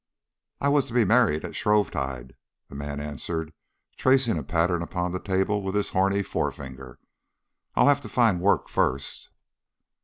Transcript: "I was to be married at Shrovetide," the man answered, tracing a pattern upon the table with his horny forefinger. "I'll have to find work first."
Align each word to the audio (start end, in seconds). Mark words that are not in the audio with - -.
"I 0.59 0.67
was 0.67 0.87
to 0.87 0.95
be 0.95 1.05
married 1.05 1.45
at 1.45 1.55
Shrovetide," 1.55 2.33
the 2.69 2.73
man 2.73 2.99
answered, 2.99 3.53
tracing 3.97 4.35
a 4.35 4.41
pattern 4.43 4.81
upon 4.81 5.11
the 5.11 5.19
table 5.19 5.61
with 5.61 5.75
his 5.75 5.91
horny 5.91 6.23
forefinger. 6.23 6.97
"I'll 7.75 7.87
have 7.87 8.01
to 8.01 8.09
find 8.09 8.41
work 8.41 8.67
first." 8.67 9.29